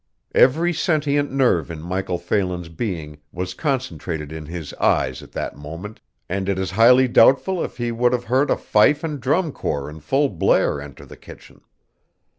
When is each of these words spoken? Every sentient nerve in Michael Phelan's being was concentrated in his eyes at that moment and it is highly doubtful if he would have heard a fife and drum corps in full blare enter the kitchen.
Every 0.33 0.73
sentient 0.73 1.31
nerve 1.31 1.69
in 1.69 1.79
Michael 1.83 2.17
Phelan's 2.17 2.69
being 2.69 3.19
was 3.31 3.53
concentrated 3.53 4.31
in 4.31 4.47
his 4.47 4.73
eyes 4.79 5.21
at 5.21 5.31
that 5.33 5.55
moment 5.55 6.01
and 6.27 6.49
it 6.49 6.57
is 6.57 6.71
highly 6.71 7.07
doubtful 7.07 7.63
if 7.63 7.77
he 7.77 7.91
would 7.91 8.11
have 8.11 8.23
heard 8.23 8.49
a 8.49 8.57
fife 8.57 9.03
and 9.03 9.19
drum 9.21 9.51
corps 9.51 9.91
in 9.91 9.99
full 9.99 10.29
blare 10.29 10.81
enter 10.81 11.05
the 11.05 11.17
kitchen. 11.17 11.61